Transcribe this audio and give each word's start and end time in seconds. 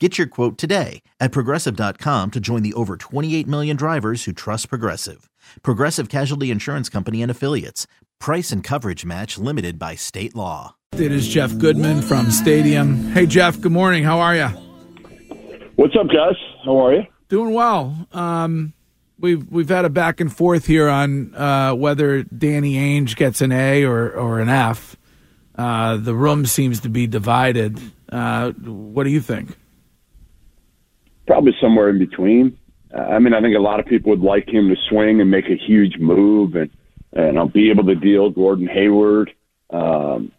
Get 0.00 0.18
your 0.18 0.26
quote 0.26 0.58
today 0.58 1.02
at 1.20 1.30
progressive.com 1.30 2.32
to 2.32 2.40
join 2.40 2.62
the 2.64 2.74
over 2.74 2.96
28 2.96 3.46
million 3.46 3.76
drivers 3.76 4.24
who 4.24 4.32
trust 4.32 4.68
Progressive. 4.68 5.30
Progressive 5.62 6.08
Casualty 6.08 6.50
Insurance 6.50 6.88
Company 6.88 7.22
and 7.22 7.30
Affiliates. 7.30 7.86
Price 8.18 8.50
and 8.50 8.64
coverage 8.64 9.04
match 9.04 9.38
limited 9.38 9.78
by 9.78 9.94
state 9.94 10.34
law. 10.34 10.74
It 10.96 11.12
is 11.12 11.28
Jeff 11.28 11.56
Goodman 11.58 12.02
from 12.02 12.32
Stadium. 12.32 13.12
Hey, 13.12 13.26
Jeff, 13.26 13.60
good 13.60 13.70
morning. 13.70 14.02
How 14.02 14.18
are 14.18 14.34
you? 14.34 14.48
What's 15.76 15.94
up, 15.94 16.08
guys? 16.08 16.34
How 16.64 16.76
are 16.86 16.94
you? 16.94 17.02
Doing 17.28 17.54
well. 17.54 18.08
Um, 18.12 18.72
we've 19.20 19.48
we've 19.48 19.68
had 19.68 19.84
a 19.84 19.90
back 19.90 20.20
and 20.20 20.34
forth 20.34 20.66
here 20.66 20.88
on 20.88 21.32
uh, 21.36 21.72
whether 21.72 22.24
Danny 22.24 22.74
Ainge 22.74 23.14
gets 23.14 23.40
an 23.40 23.52
A 23.52 23.84
or, 23.84 24.10
or 24.10 24.40
an 24.40 24.48
F. 24.48 24.96
Uh, 25.54 25.98
the 25.98 26.14
room 26.14 26.46
seems 26.46 26.80
to 26.80 26.88
be 26.88 27.06
divided. 27.06 27.78
Uh, 28.08 28.50
what 28.50 29.04
do 29.04 29.10
you 29.10 29.20
think? 29.20 29.56
Probably 31.26 31.52
somewhere 31.60 31.88
in 31.88 31.98
between. 31.98 32.58
I 32.94 33.18
mean, 33.18 33.34
I 33.34 33.40
think 33.40 33.56
a 33.56 33.60
lot 33.60 33.80
of 33.80 33.86
people 33.86 34.10
would 34.10 34.20
like 34.20 34.48
him 34.48 34.68
to 34.68 34.76
swing 34.88 35.20
and 35.20 35.30
make 35.30 35.46
a 35.46 35.56
huge 35.56 35.98
move 35.98 36.54
and 36.54 36.70
and 37.14 37.38
I'll 37.38 37.48
be 37.48 37.70
able 37.70 37.84
to 37.84 37.94
deal 37.94 38.28
Gordon 38.30 38.66
Hayward. 38.66 39.32
Um, 39.70 40.32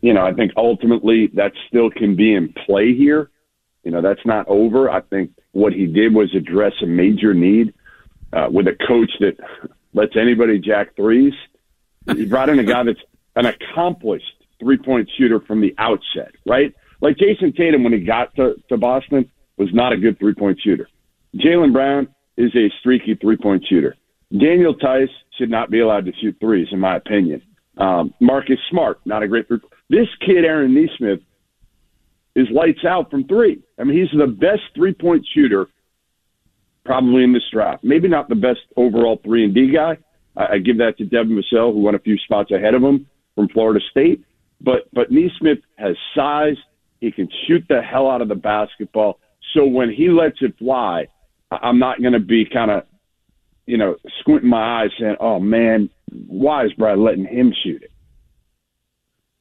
you 0.00 0.12
know, 0.12 0.26
I 0.26 0.32
think 0.32 0.52
ultimately 0.56 1.28
that 1.34 1.52
still 1.68 1.90
can 1.90 2.16
be 2.16 2.34
in 2.34 2.52
play 2.52 2.92
here. 2.94 3.30
You 3.84 3.92
know, 3.92 4.02
that's 4.02 4.24
not 4.24 4.48
over. 4.48 4.90
I 4.90 5.00
think 5.00 5.30
what 5.52 5.72
he 5.72 5.86
did 5.86 6.12
was 6.12 6.34
address 6.34 6.72
a 6.82 6.86
major 6.86 7.34
need 7.34 7.72
uh, 8.32 8.48
with 8.50 8.66
a 8.66 8.76
coach 8.86 9.12
that 9.20 9.36
lets 9.94 10.16
anybody 10.16 10.58
jack 10.58 10.96
threes. 10.96 11.34
He 12.06 12.26
brought 12.26 12.48
in 12.48 12.58
a 12.58 12.64
guy 12.64 12.82
that's 12.82 13.00
an 13.36 13.46
accomplished 13.46 14.44
three 14.58 14.78
point 14.78 15.08
shooter 15.16 15.40
from 15.40 15.60
the 15.60 15.74
outset, 15.78 16.32
right? 16.46 16.74
Like 17.00 17.16
Jayson 17.16 17.52
Tatum 17.56 17.84
when 17.84 17.92
he 17.92 18.00
got 18.00 18.34
to, 18.36 18.56
to 18.68 18.76
Boston 18.76 19.30
was 19.56 19.68
not 19.72 19.92
a 19.92 19.96
good 19.96 20.18
three 20.18 20.34
point 20.34 20.58
shooter. 20.62 20.88
Jaylen 21.36 21.72
Brown 21.72 22.08
is 22.36 22.54
a 22.54 22.70
streaky 22.80 23.14
three 23.14 23.36
point 23.36 23.64
shooter. 23.68 23.96
Daniel 24.32 24.74
Theis 24.74 25.08
should 25.38 25.50
not 25.50 25.70
be 25.70 25.80
allowed 25.80 26.06
to 26.06 26.12
shoot 26.20 26.36
threes, 26.40 26.68
in 26.72 26.80
my 26.80 26.96
opinion. 26.96 27.42
Um, 27.76 28.14
Marcus 28.20 28.58
Smart, 28.70 29.00
not 29.04 29.22
a 29.22 29.28
great 29.28 29.48
three. 29.48 29.58
This 29.90 30.08
kid, 30.24 30.44
Aaron 30.44 30.74
Nesmith, 30.74 31.20
is 32.34 32.46
lights 32.50 32.84
out 32.86 33.10
from 33.10 33.26
three. 33.26 33.62
I 33.78 33.84
mean, 33.84 33.98
he's 33.98 34.18
the 34.18 34.26
best 34.26 34.62
three 34.74 34.94
point 34.94 35.26
shooter 35.34 35.66
probably 36.84 37.24
in 37.24 37.32
this 37.32 37.42
draft. 37.52 37.84
Maybe 37.84 38.08
not 38.08 38.28
the 38.28 38.34
best 38.34 38.60
overall 38.76 39.20
three 39.24 39.44
and 39.44 39.54
D 39.54 39.70
guy. 39.72 39.98
I, 40.36 40.54
I 40.54 40.58
give 40.58 40.78
that 40.78 40.98
to 40.98 41.04
Devin 41.04 41.36
Vassell, 41.36 41.72
who 41.72 41.80
went 41.80 41.96
a 41.96 42.00
few 42.00 42.16
spots 42.18 42.50
ahead 42.50 42.74
of 42.74 42.82
him 42.82 43.06
from 43.34 43.48
Florida 43.48 43.80
State. 43.90 44.24
But 44.60 44.88
but 44.92 45.10
Nesmith 45.10 45.58
has 45.76 45.96
size. 46.14 46.56
He 47.00 47.10
can 47.10 47.28
shoot 47.46 47.64
the 47.68 47.82
hell 47.82 48.08
out 48.08 48.22
of 48.22 48.28
the 48.28 48.34
basketball. 48.34 49.18
So 49.52 49.64
when 49.64 49.90
he 49.90 50.08
lets 50.08 50.38
it 50.40 50.56
fly, 50.58 51.06
I'm 51.50 51.78
not 51.78 52.00
going 52.00 52.14
to 52.14 52.20
be 52.20 52.44
kind 52.44 52.70
of, 52.70 52.84
you 53.66 53.76
know, 53.76 53.96
squinting 54.20 54.48
my 54.48 54.82
eyes 54.82 54.90
saying, 54.98 55.16
"Oh 55.20 55.38
man, 55.38 55.90
why 56.26 56.64
is 56.64 56.72
Brad 56.72 56.98
letting 56.98 57.26
him 57.26 57.52
shoot 57.62 57.82
it?" 57.82 57.92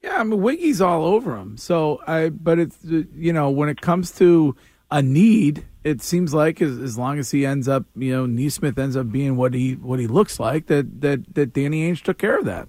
Yeah, 0.01 0.17
I 0.19 0.23
mean 0.23 0.41
Wiggy's 0.41 0.81
all 0.81 1.05
over 1.05 1.37
him. 1.37 1.57
So 1.57 2.01
I, 2.07 2.29
but 2.29 2.59
it's 2.59 2.77
you 2.83 3.33
know 3.33 3.49
when 3.49 3.69
it 3.69 3.81
comes 3.81 4.11
to 4.17 4.55
a 4.89 5.01
need, 5.01 5.65
it 5.83 6.01
seems 6.01 6.33
like 6.33 6.61
as, 6.61 6.77
as 6.79 6.97
long 6.97 7.17
as 7.17 7.31
he 7.31 7.45
ends 7.45 7.67
up, 7.67 7.85
you 7.95 8.11
know, 8.11 8.25
Nesmith 8.25 8.77
ends 8.77 8.97
up 8.97 9.11
being 9.11 9.37
what 9.37 9.53
he 9.53 9.73
what 9.73 9.99
he 9.99 10.07
looks 10.07 10.39
like, 10.39 10.67
that 10.67 11.01
that 11.01 11.33
that 11.35 11.53
Danny 11.53 11.89
Ainge 11.89 12.01
took 12.03 12.17
care 12.17 12.37
of 12.37 12.45
that. 12.45 12.67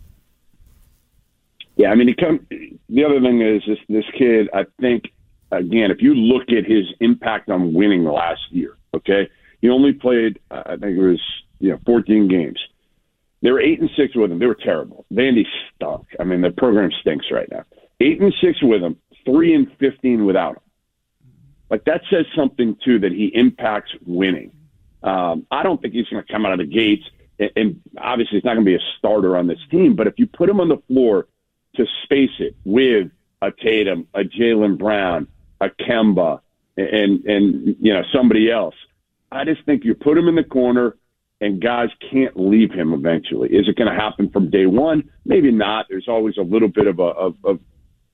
Yeah, 1.76 1.90
I 1.90 1.94
mean, 1.94 2.08
he 2.08 2.14
come. 2.14 2.46
The 2.88 3.04
other 3.04 3.20
thing 3.20 3.40
is 3.42 3.62
this 3.66 3.78
this 3.88 4.04
kid. 4.16 4.48
I 4.54 4.66
think 4.80 5.04
again, 5.52 5.90
if 5.90 6.00
you 6.00 6.14
look 6.14 6.50
at 6.50 6.64
his 6.64 6.86
impact 7.00 7.50
on 7.50 7.72
winning 7.72 8.04
last 8.04 8.40
year, 8.50 8.76
okay, 8.94 9.28
he 9.60 9.68
only 9.68 9.92
played, 9.92 10.40
uh, 10.50 10.62
I 10.66 10.76
think 10.76 10.98
it 10.98 11.02
was, 11.02 11.20
you 11.60 11.70
know, 11.70 11.78
14 11.86 12.26
games. 12.28 12.58
They 13.42 13.50
were 13.50 13.60
eight 13.60 13.80
and 13.80 13.90
six 13.96 14.14
with 14.14 14.30
him. 14.30 14.38
They 14.38 14.46
were 14.46 14.54
terrible. 14.54 15.04
Vandy 15.12 15.44
stunk. 15.74 16.06
I 16.18 16.24
mean, 16.24 16.40
the 16.40 16.50
program 16.50 16.90
stinks 17.00 17.26
right 17.30 17.50
now. 17.50 17.64
Eight 18.00 18.20
and 18.20 18.34
six 18.40 18.62
with 18.62 18.82
him, 18.82 18.96
three 19.24 19.54
and 19.54 19.68
15 19.78 20.24
without 20.24 20.56
him. 20.56 20.62
Like 21.70 21.84
that 21.84 22.02
says 22.10 22.26
something 22.36 22.76
too 22.84 22.98
that 23.00 23.12
he 23.12 23.26
impacts 23.26 23.92
winning. 24.04 24.52
Um, 25.02 25.46
I 25.50 25.62
don't 25.62 25.80
think 25.80 25.94
he's 25.94 26.08
going 26.08 26.24
to 26.24 26.32
come 26.32 26.46
out 26.46 26.52
of 26.52 26.58
the 26.58 26.66
gates, 26.66 27.04
and, 27.38 27.50
and 27.56 27.80
obviously 27.98 28.38
he's 28.38 28.44
not 28.44 28.54
going 28.54 28.64
to 28.64 28.70
be 28.70 28.76
a 28.76 28.86
starter 28.98 29.36
on 29.36 29.46
this 29.46 29.58
team. 29.70 29.96
But 29.96 30.06
if 30.06 30.14
you 30.18 30.26
put 30.26 30.48
him 30.48 30.60
on 30.60 30.68
the 30.68 30.82
floor 30.86 31.26
to 31.76 31.86
space 32.04 32.30
it 32.38 32.54
with 32.64 33.10
a 33.40 33.50
Tatum, 33.50 34.06
a 34.14 34.20
Jaylen 34.20 34.78
Brown, 34.78 35.26
a 35.62 35.70
Kemba, 35.82 36.40
and 36.76 37.24
and 37.24 37.76
you 37.80 37.92
know 37.92 38.02
somebody 38.12 38.50
else. 38.50 38.74
I 39.30 39.44
just 39.44 39.64
think 39.64 39.84
you 39.84 39.94
put 39.94 40.18
him 40.18 40.28
in 40.28 40.34
the 40.34 40.44
corner, 40.44 40.96
and 41.40 41.60
guys 41.60 41.88
can't 42.10 42.36
leave 42.36 42.72
him 42.72 42.92
eventually. 42.92 43.48
Is 43.48 43.68
it 43.68 43.76
going 43.76 43.90
to 43.90 43.98
happen 43.98 44.30
from 44.30 44.50
day 44.50 44.66
one? 44.66 45.08
Maybe 45.24 45.50
not. 45.50 45.86
There's 45.88 46.08
always 46.08 46.36
a 46.36 46.42
little 46.42 46.68
bit 46.68 46.86
of 46.86 46.98
a 46.98 47.02
of, 47.02 47.36
of 47.44 47.60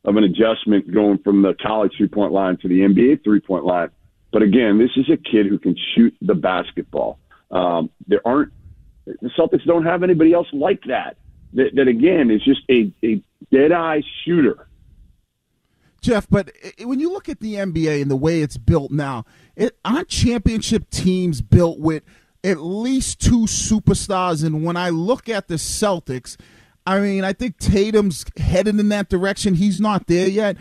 of 0.04 0.16
an 0.16 0.24
adjustment 0.24 0.92
going 0.92 1.18
from 1.18 1.42
the 1.42 1.54
college 1.54 1.92
three 1.96 2.08
point 2.08 2.32
line 2.32 2.56
to 2.58 2.68
the 2.68 2.80
NBA 2.80 3.24
three 3.24 3.40
point 3.40 3.64
line. 3.64 3.90
But 4.30 4.42
again, 4.42 4.78
this 4.78 4.90
is 4.96 5.08
a 5.10 5.16
kid 5.16 5.46
who 5.46 5.58
can 5.58 5.74
shoot 5.94 6.14
the 6.20 6.34
basketball. 6.34 7.18
Um, 7.50 7.90
there 8.06 8.26
aren't 8.26 8.52
the 9.06 9.30
Celtics 9.38 9.64
don't 9.64 9.84
have 9.84 10.02
anybody 10.02 10.34
else 10.34 10.48
like 10.52 10.82
that. 10.84 11.16
That, 11.54 11.74
that 11.76 11.88
again 11.88 12.30
is 12.30 12.44
just 12.44 12.60
a, 12.70 12.92
a 13.02 13.22
dead 13.50 13.72
eye 13.72 14.02
shooter. 14.24 14.67
Jeff, 16.00 16.28
but 16.30 16.52
when 16.82 17.00
you 17.00 17.12
look 17.12 17.28
at 17.28 17.40
the 17.40 17.54
NBA 17.54 18.00
and 18.02 18.10
the 18.10 18.16
way 18.16 18.40
it's 18.40 18.56
built 18.56 18.90
now, 18.90 19.24
it 19.56 19.76
aren't 19.84 20.08
championship 20.08 20.90
teams 20.90 21.42
built 21.42 21.78
with 21.78 22.04
at 22.44 22.60
least 22.60 23.20
two 23.20 23.40
superstars. 23.40 24.44
And 24.44 24.64
when 24.64 24.76
I 24.76 24.90
look 24.90 25.28
at 25.28 25.48
the 25.48 25.56
Celtics, 25.56 26.36
I 26.86 27.00
mean, 27.00 27.24
I 27.24 27.32
think 27.32 27.58
Tatum's 27.58 28.24
headed 28.38 28.78
in 28.78 28.88
that 28.90 29.08
direction. 29.08 29.54
He's 29.54 29.80
not 29.80 30.06
there 30.06 30.28
yet, 30.28 30.56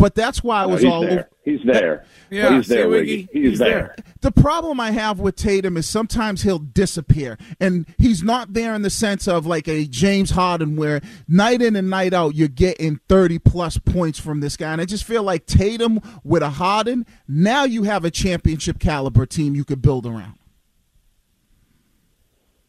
but 0.00 0.14
that's 0.14 0.42
why 0.42 0.62
I 0.62 0.66
was 0.66 0.82
no, 0.82 0.92
all 0.92 1.00
there. 1.02 1.10
over. 1.10 1.28
He's 1.44 1.60
there. 1.64 2.04
Yeah, 2.32 2.58
he's 2.58 2.68
there, 2.68 2.88
Wiggy. 2.88 3.26
Wiggy. 3.26 3.28
He's, 3.32 3.50
He's 3.50 3.58
there. 3.58 3.68
there. 3.68 3.96
The 4.20 4.30
problem 4.30 4.78
I 4.78 4.92
have 4.92 5.18
with 5.18 5.34
Tatum 5.34 5.76
is 5.76 5.84
sometimes 5.84 6.42
he'll 6.42 6.60
disappear, 6.60 7.36
and 7.58 7.86
he's 7.98 8.22
not 8.22 8.52
there 8.52 8.72
in 8.72 8.82
the 8.82 8.90
sense 8.90 9.26
of 9.26 9.46
like 9.46 9.66
a 9.66 9.84
James 9.86 10.30
Harden, 10.30 10.76
where 10.76 11.00
night 11.26 11.60
in 11.60 11.74
and 11.74 11.90
night 11.90 12.14
out 12.14 12.36
you're 12.36 12.46
getting 12.46 13.00
30 13.08 13.40
plus 13.40 13.78
points 13.78 14.20
from 14.20 14.38
this 14.38 14.56
guy. 14.56 14.70
And 14.70 14.80
I 14.80 14.84
just 14.84 15.02
feel 15.02 15.24
like 15.24 15.44
Tatum 15.44 16.00
with 16.22 16.44
a 16.44 16.50
Harden, 16.50 17.04
now 17.26 17.64
you 17.64 17.82
have 17.82 18.04
a 18.04 18.12
championship 18.12 18.78
caliber 18.78 19.26
team 19.26 19.56
you 19.56 19.64
could 19.64 19.82
build 19.82 20.06
around. 20.06 20.38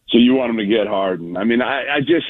So 0.10 0.18
you 0.18 0.34
want 0.34 0.50
him 0.50 0.58
to 0.58 0.66
get 0.66 0.88
Harden? 0.88 1.38
I 1.38 1.44
mean, 1.44 1.62
I, 1.62 1.98
I 1.98 2.00
just 2.00 2.26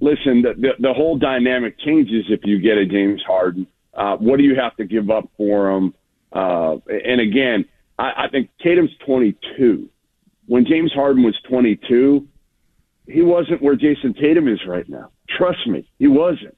listen. 0.00 0.42
The, 0.42 0.52
the 0.58 0.70
the 0.80 0.92
whole 0.92 1.16
dynamic 1.16 1.78
changes 1.80 2.26
if 2.28 2.40
you 2.44 2.58
get 2.58 2.76
a 2.76 2.84
James 2.84 3.22
Harden. 3.26 3.66
Uh, 3.96 4.16
what 4.18 4.36
do 4.36 4.44
you 4.44 4.54
have 4.54 4.76
to 4.76 4.84
give 4.84 5.10
up 5.10 5.28
for 5.36 5.70
him? 5.70 5.94
Uh, 6.32 6.76
and 6.88 7.20
again, 7.20 7.64
I, 7.98 8.24
I 8.24 8.28
think 8.30 8.50
Tatum's 8.62 8.90
22. 9.06 9.88
When 10.46 10.66
James 10.66 10.92
Harden 10.92 11.22
was 11.24 11.36
22, 11.48 12.28
he 13.06 13.22
wasn't 13.22 13.62
where 13.62 13.74
Jayson 13.76 14.14
Tatum 14.14 14.48
is 14.48 14.60
right 14.66 14.88
now. 14.88 15.10
Trust 15.28 15.66
me, 15.66 15.88
he 15.98 16.06
wasn't. 16.06 16.56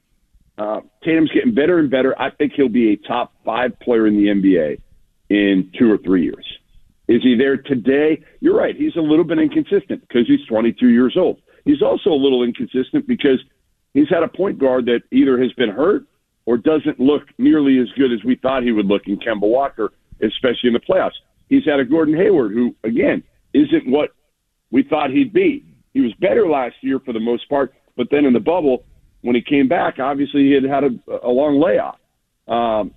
Uh, 0.57 0.81
Tatum's 1.03 1.31
getting 1.31 1.55
better 1.55 1.79
and 1.79 1.89
better. 1.89 2.19
I 2.21 2.31
think 2.31 2.53
he'll 2.55 2.69
be 2.69 2.91
a 2.91 2.97
top 2.97 3.33
five 3.45 3.79
player 3.79 4.05
in 4.05 4.17
the 4.17 4.27
NBA. 4.27 4.81
in 5.29 5.71
two 5.77 5.91
or 5.91 5.97
three 5.97 6.23
years. 6.23 6.45
Is 7.07 7.23
he 7.23 7.35
there 7.35 7.57
today? 7.57 8.23
You're 8.39 8.57
right. 8.57 8.75
He's 8.75 8.95
a 8.95 9.01
little 9.01 9.23
bit 9.23 9.39
inconsistent 9.39 10.01
because 10.07 10.27
he's 10.27 10.45
22 10.47 10.89
years 10.89 11.15
old. 11.17 11.41
He's 11.65 11.81
also 11.81 12.11
a 12.11 12.15
little 12.15 12.43
inconsistent 12.43 13.07
because 13.07 13.39
he's 13.93 14.09
had 14.09 14.23
a 14.23 14.27
point 14.27 14.59
guard 14.59 14.85
that 14.85 15.01
either 15.11 15.41
has 15.41 15.51
been 15.53 15.69
hurt 15.69 16.05
or 16.49 16.57
doesn't 16.57 16.99
look 16.99 17.21
nearly 17.37 17.77
as 17.77 17.87
good 17.95 18.11
as 18.11 18.23
we 18.23 18.33
thought 18.33 18.63
he 18.63 18.71
would 18.71 18.87
look 18.87 19.03
in 19.05 19.19
Kemba 19.19 19.47
Walker, 19.47 19.93
especially 20.19 20.69
in 20.69 20.73
the 20.73 20.79
playoffs. 20.79 21.11
He's 21.47 21.63
had 21.63 21.79
a 21.79 21.85
Gordon 21.85 22.15
Hayward 22.15 22.53
who, 22.53 22.75
again, 22.83 23.21
isn't 23.53 23.85
what 23.85 24.15
we 24.71 24.81
thought 24.81 25.11
he'd 25.11 25.31
be. 25.31 25.63
He 25.93 26.01
was 26.01 26.11
better 26.19 26.49
last 26.49 26.77
year 26.81 26.99
for 27.05 27.13
the 27.13 27.19
most 27.19 27.47
part, 27.49 27.75
but 27.95 28.07
then 28.09 28.25
in 28.25 28.33
the 28.33 28.39
bubble, 28.39 28.83
when 29.21 29.35
he 29.35 29.43
came 29.43 29.67
back, 29.67 29.99
obviously 29.99 30.45
he 30.45 30.53
had 30.53 30.63
had 30.63 30.83
a, 30.85 31.27
a 31.27 31.29
long 31.29 31.59
layoff. 31.59 31.99
Um, 32.47 32.95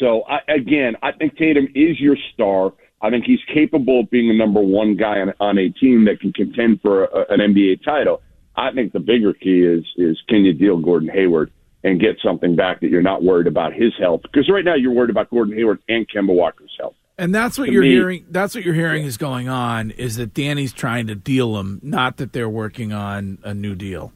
so 0.00 0.24
I, 0.28 0.40
again, 0.52 0.96
I 1.00 1.12
think 1.12 1.36
Tatum 1.36 1.68
is 1.76 2.00
your 2.00 2.16
star. 2.34 2.72
I 3.00 3.10
think 3.10 3.24
he's 3.24 3.38
capable 3.54 4.00
of 4.00 4.10
being 4.10 4.30
a 4.30 4.34
number 4.34 4.60
one 4.60 4.96
guy 4.96 5.20
on, 5.20 5.32
on 5.38 5.58
a 5.58 5.68
team 5.68 6.06
that 6.06 6.18
can 6.18 6.32
contend 6.32 6.80
for 6.82 7.04
a, 7.04 7.32
an 7.32 7.38
NBA 7.38 7.84
title. 7.84 8.20
I 8.56 8.72
think 8.72 8.92
the 8.92 8.98
bigger 8.98 9.32
key 9.32 9.62
is 9.62 9.84
is 9.96 10.20
can 10.28 10.44
you 10.44 10.52
deal 10.52 10.78
Gordon 10.78 11.08
Hayward 11.08 11.52
and 11.84 12.00
get 12.00 12.16
something 12.22 12.56
back 12.56 12.80
that 12.80 12.88
you're 12.88 13.02
not 13.02 13.22
worried 13.22 13.46
about 13.46 13.72
his 13.72 13.92
health 13.98 14.22
because 14.22 14.48
right 14.48 14.64
now 14.64 14.74
you're 14.74 14.92
worried 14.92 15.10
about 15.10 15.30
Gordon 15.30 15.54
Hayward 15.56 15.80
and 15.88 16.06
Kemba 16.08 16.34
Walker's 16.34 16.74
health. 16.78 16.94
And 17.16 17.34
that's 17.34 17.58
what 17.58 17.66
to 17.66 17.72
you're 17.72 17.82
me, 17.82 17.90
hearing. 17.90 18.26
That's 18.30 18.54
what 18.54 18.64
you're 18.64 18.74
hearing 18.74 19.04
is 19.04 19.16
going 19.16 19.48
on. 19.48 19.90
Is 19.90 20.16
that 20.16 20.34
Danny's 20.34 20.72
trying 20.72 21.08
to 21.08 21.16
deal 21.16 21.58
him, 21.58 21.80
not 21.82 22.16
that 22.18 22.32
they're 22.32 22.48
working 22.48 22.92
on 22.92 23.38
a 23.42 23.52
new 23.52 23.74
deal. 23.74 24.12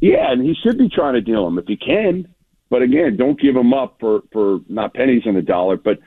Yeah, 0.00 0.32
and 0.32 0.42
he 0.42 0.54
should 0.54 0.78
be 0.78 0.88
trying 0.88 1.14
to 1.14 1.20
deal 1.20 1.46
him 1.46 1.58
if 1.58 1.66
he 1.66 1.76
can. 1.76 2.34
But 2.70 2.80
again, 2.82 3.16
don't 3.18 3.38
give 3.38 3.54
him 3.54 3.74
up 3.74 3.96
for 4.00 4.22
for 4.32 4.60
not 4.68 4.94
pennies 4.94 5.24
on 5.26 5.34
the 5.34 5.42
dollar. 5.42 5.76
But 5.76 5.98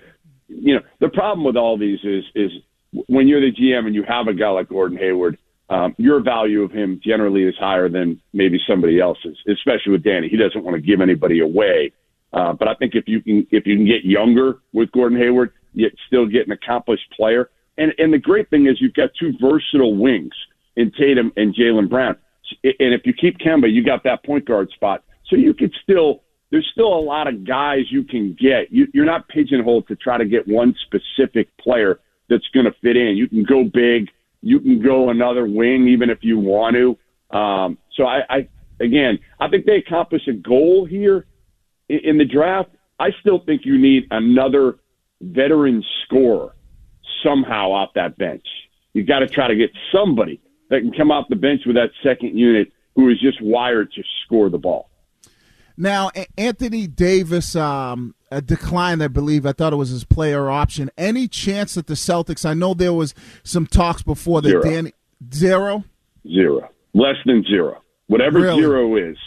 you 0.47 0.75
know, 0.75 0.81
the 0.99 1.09
problem 1.09 1.45
with 1.45 1.55
all 1.55 1.77
these 1.77 1.99
is 2.03 2.23
is 2.33 2.51
when 3.07 3.27
you're 3.27 3.41
the 3.41 3.51
GM 3.51 3.85
and 3.85 3.93
you 3.93 4.03
have 4.07 4.27
a 4.27 4.33
guy 4.33 4.49
like 4.49 4.69
Gordon 4.69 4.97
Hayward, 4.97 5.37
um, 5.69 5.95
your 5.97 6.21
value 6.21 6.61
of 6.63 6.71
him 6.71 6.99
generally 7.03 7.43
is 7.43 7.55
higher 7.57 7.89
than 7.89 8.21
maybe 8.33 8.59
somebody 8.67 8.99
else's, 8.99 9.37
especially 9.47 9.93
with 9.93 10.03
Danny. 10.03 10.27
He 10.27 10.37
doesn't 10.37 10.63
want 10.63 10.75
to 10.75 10.81
give 10.81 11.01
anybody 11.01 11.39
away. 11.39 11.93
Uh, 12.33 12.53
but 12.53 12.67
I 12.67 12.73
think 12.75 12.95
if 12.95 13.07
you 13.07 13.21
can 13.21 13.47
if 13.51 13.65
you 13.65 13.75
can 13.75 13.85
get 13.85 14.03
younger 14.03 14.59
with 14.73 14.91
Gordon 14.91 15.17
Hayward, 15.19 15.53
yet 15.73 15.91
still 16.07 16.25
get 16.25 16.47
an 16.47 16.51
accomplished 16.51 17.09
player. 17.15 17.49
And 17.77 17.93
and 17.97 18.11
the 18.11 18.17
great 18.17 18.49
thing 18.49 18.67
is 18.67 18.81
you've 18.81 18.93
got 18.93 19.11
two 19.19 19.33
versatile 19.39 19.95
wings 19.95 20.33
in 20.75 20.91
Tatum 20.91 21.31
and 21.37 21.55
Jaylen 21.55 21.89
Brown. 21.89 22.17
And 22.63 22.93
if 22.93 23.05
you 23.05 23.13
keep 23.13 23.37
Kemba, 23.37 23.71
you 23.71 23.83
got 23.83 24.03
that 24.03 24.23
point 24.25 24.45
guard 24.45 24.69
spot. 24.71 25.03
So 25.29 25.35
you 25.35 25.53
could 25.53 25.73
still 25.83 26.23
there's 26.53 26.69
still 26.71 26.93
a 26.93 27.01
lot 27.01 27.27
of 27.27 27.45
guys 27.45 27.91
you 27.91 28.03
can 28.03 28.33
get. 28.39 28.71
You, 28.71 28.87
you're 28.93 29.05
not 29.05 29.27
pigeonholed 29.27 29.87
to 29.87 29.95
try 29.95 30.19
to 30.19 30.25
get 30.25 30.47
one 30.47 30.75
specific 30.85 31.55
player 31.57 31.99
that's 32.29 32.47
going 32.53 32.67
to 32.67 32.71
fit 32.73 32.95
in. 32.95 33.17
You 33.17 33.27
can 33.27 33.43
go 33.43 33.63
big. 33.63 34.09
You 34.43 34.59
can 34.59 34.81
go 34.81 35.09
another 35.09 35.47
wing, 35.47 35.87
even 35.87 36.09
if 36.09 36.19
you 36.21 36.37
want 36.37 36.75
to. 36.75 37.35
Um, 37.35 37.77
so 37.95 38.05
I, 38.05 38.19
I, 38.29 38.47
again, 38.81 39.17
I 39.39 39.47
think 39.47 39.65
they 39.65 39.77
accomplished 39.77 40.27
a 40.27 40.33
goal 40.33 40.85
here 40.85 41.25
in, 41.87 41.99
in 41.99 42.17
the 42.17 42.25
draft. 42.25 42.69
I 42.99 43.11
still 43.21 43.39
think 43.39 43.61
you 43.65 43.79
need 43.79 44.03
another 44.11 44.79
veteran 45.21 45.81
scorer 46.03 46.53
somehow 47.23 47.71
off 47.71 47.91
that 47.95 48.17
bench. 48.17 48.45
You've 48.93 49.07
got 49.07 49.19
to 49.19 49.27
try 49.27 49.47
to 49.47 49.55
get 49.55 49.71
somebody 49.91 50.41
that 50.69 50.81
can 50.81 50.91
come 50.91 51.09
off 51.09 51.27
the 51.29 51.37
bench 51.37 51.61
with 51.65 51.77
that 51.77 51.91
second 52.03 52.37
unit 52.37 52.71
who 52.95 53.09
is 53.09 53.19
just 53.19 53.41
wired 53.41 53.91
to 53.93 54.03
score 54.25 54.49
the 54.49 54.57
ball. 54.57 54.89
Now, 55.75 56.11
Anthony 56.37 56.87
Davis 56.87 57.55
um, 57.55 58.15
declined, 58.45 59.03
I 59.03 59.07
believe. 59.07 59.45
I 59.45 59.53
thought 59.53 59.73
it 59.73 59.77
was 59.77 59.89
his 59.89 60.03
player 60.03 60.49
option. 60.49 60.91
Any 60.97 61.27
chance 61.27 61.75
that 61.75 61.87
the 61.87 61.95
Celtics? 61.95 62.45
I 62.45 62.53
know 62.53 62.73
there 62.73 62.93
was 62.93 63.13
some 63.43 63.65
talks 63.65 64.01
before 64.01 64.41
that. 64.41 64.49
Zero. 64.49 64.63
Danny 64.63 64.93
zero, 65.31 65.83
zero, 66.27 66.69
less 66.93 67.15
than 67.25 67.43
zero. 67.43 67.81
Whatever 68.07 68.41
really? 68.41 68.61
zero 68.61 68.95
is, 68.95 69.17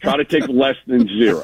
try 0.00 0.16
to 0.16 0.24
take 0.24 0.48
less 0.48 0.76
than 0.86 1.06
zero. 1.06 1.42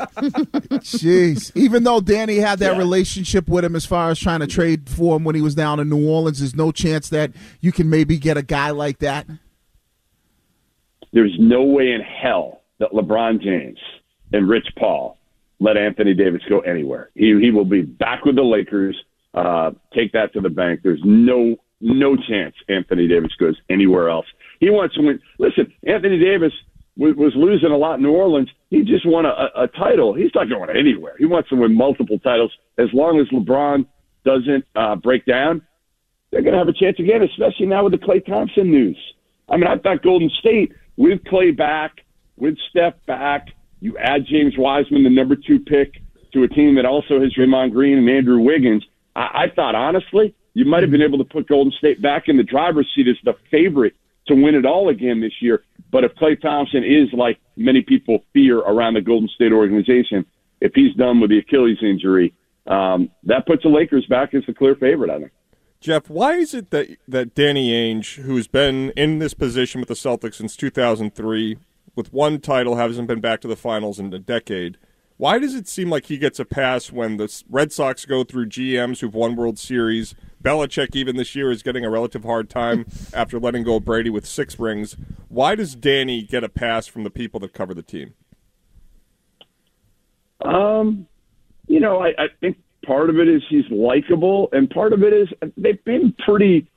Jeez. 0.80 1.52
Even 1.54 1.84
though 1.84 2.00
Danny 2.00 2.36
had 2.36 2.58
that 2.58 2.72
yeah. 2.72 2.78
relationship 2.78 3.48
with 3.48 3.64
him 3.64 3.76
as 3.76 3.86
far 3.86 4.10
as 4.10 4.18
trying 4.18 4.40
to 4.40 4.46
trade 4.46 4.88
for 4.88 5.16
him 5.16 5.24
when 5.24 5.34
he 5.34 5.40
was 5.40 5.54
down 5.54 5.80
in 5.80 5.88
New 5.88 6.08
Orleans, 6.08 6.40
there's 6.40 6.56
no 6.56 6.72
chance 6.72 7.08
that 7.10 7.32
you 7.60 7.72
can 7.72 7.88
maybe 7.88 8.18
get 8.18 8.36
a 8.36 8.42
guy 8.42 8.70
like 8.70 8.98
that. 8.98 9.26
There's 11.12 11.36
no 11.38 11.62
way 11.62 11.92
in 11.92 12.00
hell 12.00 12.62
that 12.78 12.90
LeBron 12.90 13.40
James 13.40 13.78
and 14.32 14.48
Rich 14.48 14.68
Paul 14.78 15.18
let 15.60 15.76
Anthony 15.76 16.14
Davis 16.14 16.42
go 16.48 16.60
anywhere. 16.60 17.10
He 17.14 17.38
he 17.40 17.50
will 17.50 17.64
be 17.64 17.82
back 17.82 18.24
with 18.24 18.36
the 18.36 18.42
Lakers. 18.42 18.96
Uh, 19.34 19.70
take 19.94 20.12
that 20.12 20.32
to 20.34 20.40
the 20.40 20.50
bank. 20.50 20.80
There's 20.82 21.00
no 21.04 21.56
no 21.80 22.16
chance 22.16 22.54
Anthony 22.68 23.08
Davis 23.08 23.32
goes 23.38 23.56
anywhere 23.70 24.08
else. 24.08 24.26
He 24.60 24.70
wants 24.70 24.94
to 24.96 25.02
win. 25.02 25.20
Listen, 25.38 25.72
Anthony 25.86 26.18
Davis 26.18 26.52
was, 26.96 27.14
was 27.16 27.32
losing 27.34 27.70
a 27.70 27.76
lot 27.76 27.94
in 27.94 28.02
New 28.02 28.12
Orleans. 28.12 28.48
He 28.70 28.82
just 28.82 29.06
won 29.06 29.26
a, 29.26 29.48
a 29.56 29.68
title. 29.68 30.14
He's 30.14 30.30
not 30.34 30.48
going 30.48 30.70
anywhere. 30.70 31.14
He 31.18 31.26
wants 31.26 31.48
to 31.50 31.56
win 31.56 31.76
multiple 31.76 32.18
titles. 32.18 32.52
As 32.78 32.88
long 32.92 33.20
as 33.20 33.26
LeBron 33.28 33.86
doesn't 34.24 34.64
uh, 34.76 34.96
break 34.96 35.26
down, 35.26 35.62
they're 36.30 36.42
going 36.42 36.52
to 36.52 36.58
have 36.58 36.68
a 36.68 36.72
chance 36.72 36.98
again, 36.98 37.22
especially 37.22 37.66
now 37.66 37.84
with 37.84 37.92
the 37.92 37.98
Klay 37.98 38.24
Thompson 38.24 38.70
news. 38.70 38.96
I 39.48 39.56
mean, 39.56 39.66
I 39.66 39.76
thought 39.76 40.02
Golden 40.02 40.30
State 40.38 40.72
with 40.96 41.22
Klay 41.24 41.56
back, 41.56 42.00
with 42.36 42.56
Steph 42.70 42.94
back, 43.06 43.48
you 43.82 43.98
add 43.98 44.26
James 44.26 44.56
Wiseman, 44.56 45.02
the 45.02 45.10
number 45.10 45.34
two 45.34 45.58
pick, 45.58 46.00
to 46.32 46.44
a 46.44 46.48
team 46.48 46.76
that 46.76 46.86
also 46.86 47.20
has 47.20 47.32
Draymond 47.34 47.72
Green 47.72 47.98
and 47.98 48.08
Andrew 48.08 48.38
Wiggins. 48.38 48.84
I, 49.16 49.46
I 49.46 49.52
thought, 49.54 49.74
honestly, 49.74 50.36
you 50.54 50.64
might 50.64 50.82
have 50.82 50.92
been 50.92 51.02
able 51.02 51.18
to 51.18 51.24
put 51.24 51.48
Golden 51.48 51.72
State 51.72 52.00
back 52.00 52.28
in 52.28 52.36
the 52.36 52.44
driver's 52.44 52.88
seat 52.94 53.08
as 53.08 53.16
the 53.24 53.34
favorite 53.50 53.94
to 54.28 54.36
win 54.36 54.54
it 54.54 54.64
all 54.64 54.88
again 54.88 55.20
this 55.20 55.32
year. 55.40 55.64
But 55.90 56.04
if 56.04 56.14
Klay 56.14 56.40
Thompson 56.40 56.84
is 56.84 57.12
like 57.12 57.40
many 57.56 57.82
people 57.82 58.24
fear 58.32 58.58
around 58.58 58.94
the 58.94 59.00
Golden 59.00 59.28
State 59.28 59.52
organization, 59.52 60.24
if 60.60 60.72
he's 60.76 60.94
done 60.94 61.20
with 61.20 61.30
the 61.30 61.38
Achilles 61.38 61.78
injury, 61.82 62.32
um, 62.68 63.10
that 63.24 63.46
puts 63.46 63.64
the 63.64 63.68
Lakers 63.68 64.06
back 64.06 64.32
as 64.32 64.44
the 64.46 64.54
clear 64.54 64.76
favorite, 64.76 65.10
I 65.10 65.18
think. 65.18 65.32
Jeff, 65.80 66.08
why 66.08 66.34
is 66.34 66.54
it 66.54 66.70
that 66.70 66.96
that 67.08 67.34
Danny 67.34 67.72
Ainge, 67.72 68.22
who's 68.22 68.46
been 68.46 68.90
in 68.90 69.18
this 69.18 69.34
position 69.34 69.80
with 69.80 69.88
the 69.88 69.94
Celtics 69.94 70.36
since 70.36 70.54
2003, 70.54 71.58
with 71.94 72.12
one 72.12 72.40
title, 72.40 72.76
hasn't 72.76 73.08
been 73.08 73.20
back 73.20 73.40
to 73.42 73.48
the 73.48 73.56
finals 73.56 73.98
in 73.98 74.12
a 74.12 74.18
decade. 74.18 74.78
Why 75.16 75.38
does 75.38 75.54
it 75.54 75.68
seem 75.68 75.90
like 75.90 76.06
he 76.06 76.18
gets 76.18 76.40
a 76.40 76.44
pass 76.44 76.90
when 76.90 77.16
the 77.16 77.42
Red 77.48 77.72
Sox 77.72 78.04
go 78.04 78.24
through 78.24 78.46
GMs 78.46 79.00
who've 79.00 79.14
won 79.14 79.36
World 79.36 79.58
Series? 79.58 80.14
Belichick, 80.42 80.96
even 80.96 81.16
this 81.16 81.36
year, 81.36 81.50
is 81.50 81.62
getting 81.62 81.84
a 81.84 81.90
relative 81.90 82.24
hard 82.24 82.50
time 82.50 82.86
after 83.14 83.38
letting 83.38 83.62
go 83.62 83.76
of 83.76 83.84
Brady 83.84 84.10
with 84.10 84.26
six 84.26 84.58
rings. 84.58 84.96
Why 85.28 85.54
does 85.54 85.76
Danny 85.76 86.22
get 86.22 86.42
a 86.42 86.48
pass 86.48 86.86
from 86.86 87.04
the 87.04 87.10
people 87.10 87.38
that 87.40 87.52
cover 87.52 87.74
the 87.74 87.82
team? 87.82 88.14
Um, 90.44 91.06
you 91.68 91.78
know, 91.78 92.02
I, 92.02 92.08
I 92.18 92.26
think 92.40 92.58
part 92.84 93.08
of 93.08 93.18
it 93.18 93.28
is 93.28 93.42
he's 93.48 93.70
likable, 93.70 94.48
and 94.50 94.68
part 94.68 94.92
of 94.92 95.04
it 95.04 95.12
is 95.12 95.28
they've 95.56 95.84
been 95.84 96.14
pretty 96.26 96.68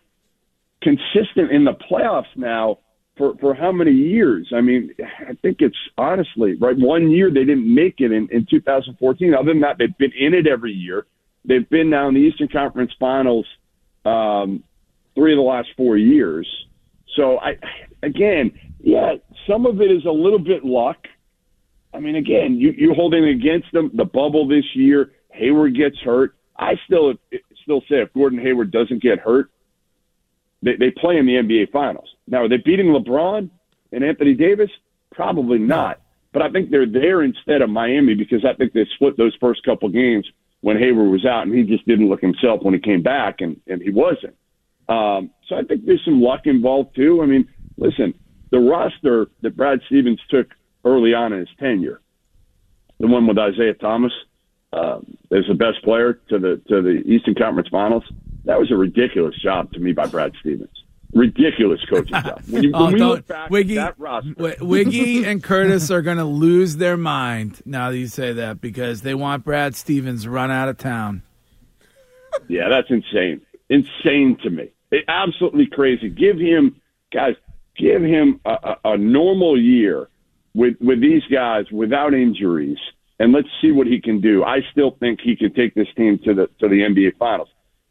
consistent 0.84 1.52
in 1.52 1.64
the 1.64 1.74
playoffs 1.74 2.26
now 2.36 2.78
for 3.18 3.36
for 3.38 3.54
how 3.54 3.72
many 3.72 3.92
years? 3.92 4.52
I 4.54 4.62
mean, 4.62 4.94
I 5.28 5.34
think 5.42 5.58
it's 5.62 5.78
honestly 5.98 6.56
right. 6.56 6.78
One 6.78 7.10
year 7.10 7.30
they 7.30 7.46
didn't 7.46 7.74
make 7.74 7.96
it 8.00 8.12
in 8.12 8.28
in 8.32 8.46
2014. 8.50 9.34
Other 9.34 9.54
than 9.54 9.62
that, 9.62 9.78
they've 9.78 9.98
been 9.98 10.14
in 10.18 10.34
it 10.34 10.48
every 10.48 10.74
year. 10.74 11.06
They've 11.46 11.70
been 11.70 11.90
now 11.90 12.08
in 12.08 12.14
the 12.14 12.22
Eastern 12.22 12.48
Conference 12.48 12.92
Finals 13.00 13.46
um, 14.06 14.64
three 15.16 15.34
of 15.34 15.38
the 15.38 15.44
last 15.44 15.70
four 15.78 15.98
years. 15.98 16.48
So 17.16 17.40
I 17.40 17.58
again, 18.04 18.52
yeah, 18.82 19.16
some 19.48 19.66
of 19.66 19.82
it 19.82 19.92
is 19.92 20.06
a 20.06 20.12
little 20.12 20.40
bit 20.40 20.66
luck. 20.66 20.98
I 21.94 22.00
mean, 22.00 22.16
again, 22.16 22.56
you 22.56 22.72
you 22.72 22.94
holding 22.94 23.26
against 23.26 23.72
them 23.72 23.92
the 23.94 24.06
bubble 24.06 24.48
this 24.48 24.66
year. 24.76 25.12
Hayward 25.32 25.76
gets 25.76 25.98
hurt. 26.00 26.36
I 26.58 26.74
still 26.86 27.14
still 27.64 27.82
say 27.82 28.02
if 28.02 28.14
Gordon 28.14 28.40
Hayward 28.40 28.72
doesn't 28.72 29.02
get 29.02 29.20
hurt, 29.20 29.50
they, 30.62 30.76
they 30.76 30.92
play 30.92 31.18
in 31.18 31.26
the 31.26 31.34
NBA 31.34 31.72
Finals. 31.72 32.10
Now, 32.28 32.44
are 32.44 32.50
they 32.50 32.58
beating 32.58 32.88
LeBron 32.88 33.50
and 33.92 34.04
Anthony 34.04 34.34
Davis? 34.34 34.70
Probably 35.12 35.60
not. 35.60 36.02
But 36.34 36.42
I 36.42 36.50
think 36.50 36.70
they're 36.70 36.86
there 36.86 37.24
instead 37.24 37.62
of 37.62 37.70
Miami 37.70 38.14
because 38.14 38.44
I 38.44 38.54
think 38.54 38.74
they 38.74 38.86
split 38.96 39.18
those 39.18 39.36
first 39.40 39.64
couple 39.64 39.88
games 39.90 40.30
when 40.62 40.78
Hayward 40.78 41.10
was 41.10 41.26
out, 41.26 41.44
and 41.48 41.56
he 41.56 41.64
just 41.64 41.88
didn't 41.88 42.10
look 42.10 42.22
himself 42.22 42.62
when 42.64 42.74
he 42.74 42.80
came 42.80 43.02
back, 43.02 43.42
and, 43.42 43.62
and 43.68 43.82
he 43.82 43.92
wasn't. 43.92 44.36
Um, 44.90 45.32
so 45.48 45.56
I 45.56 45.64
think 45.64 45.86
there's 45.86 46.04
some 46.04 46.22
luck 46.22 46.42
involved 46.46 46.96
too. 46.96 47.22
I 47.22 47.26
mean, 47.26 47.48
listen, 47.78 48.14
the 48.52 48.60
roster 48.60 49.28
that 49.42 49.56
Brad 49.56 49.80
Stevens 49.88 50.20
took 50.30 50.48
early 50.84 51.14
on 51.14 51.34
in 51.34 51.40
his 51.40 51.50
tenure, 51.60 52.02
the 53.00 53.08
one 53.08 53.28
with 53.28 53.38
Isaiah 53.38 53.74
Thomas 53.74 54.12
uh, 54.74 55.00
as 55.32 55.46
the 55.48 55.56
best 55.56 55.84
player 55.84 56.14
to 56.30 56.40
the 56.40 56.62
to 56.68 56.82
the 56.82 57.02
Eastern 57.06 57.36
Conference 57.36 57.70
Finals, 57.70 58.04
that 58.46 58.60
was 58.60 58.72
a 58.72 58.76
ridiculous 58.76 59.36
job 59.42 59.72
to 59.74 59.80
me 59.80 59.92
by 59.92 60.06
Brad 60.08 60.34
Stevens. 60.40 60.84
Ridiculous 61.14 61.80
coaching 61.90 62.14
job. 62.14 62.42
When, 62.50 62.64
you, 62.64 62.72
oh, 62.74 62.86
when 62.86 62.94
we 62.94 63.00
look 63.00 63.28
back 63.28 63.50
Wiggy, 63.50 63.76
that 63.76 63.98
roster, 63.98 64.56
Wiggy 64.62 65.24
and 65.26 65.42
Curtis 65.42 65.90
are 65.90 66.02
going 66.02 66.18
to 66.18 66.26
lose 66.26 66.78
their 66.78 66.98
mind 66.98 67.62
now 67.66 67.90
that 67.90 67.98
you 67.98 68.08
say 68.08 68.34
that 68.34 68.60
because 68.60 69.02
they 69.02 69.14
want 69.14 69.44
Brad 69.44 69.76
Stevens 69.76 70.28
run 70.28 70.52
out 70.52 70.68
of 70.68 70.78
town. 70.78 71.24
Yeah, 72.48 72.68
that's 72.70 72.90
insane. 72.90 73.42
Insane 73.70 74.38
to 74.44 74.50
me. 74.50 74.72
It, 74.92 75.06
absolutely 75.08 75.68
crazy. 75.68 76.10
Give 76.10 76.38
him, 76.38 76.82
guys, 77.14 77.36
give 77.78 78.04
him 78.04 78.42
a, 78.46 78.52
a, 78.84 78.90
a 78.92 78.98
normal 78.98 79.60
year 79.60 80.10
with 80.54 80.76
with 80.82 81.02
these 81.02 81.24
guys 81.32 81.66
without 81.72 82.14
injuries, 82.14 82.78
and 83.20 83.32
let's 83.32 83.48
see 83.62 83.72
what 83.72 83.88
he 83.88 84.02
can 84.02 84.22
do. 84.22 84.44
I 84.44 84.62
still 84.72 84.92
think 85.00 85.20
he 85.22 85.36
can 85.36 85.54
take 85.54 85.76
this 85.76 85.88
team 85.96 86.20
to 86.26 86.34
the 86.34 86.48
to 86.60 86.68
the 86.68 86.82
NBA 86.82 87.18
Finals. 87.18 87.50